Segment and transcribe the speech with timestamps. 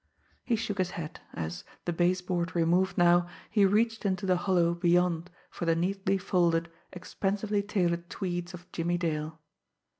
[0.43, 4.73] He shook his head, as, the base board removed now, he reached into the hollow
[4.73, 9.39] beyond for the neatly folded, expensively tailored tweeds of Jimmie Dale.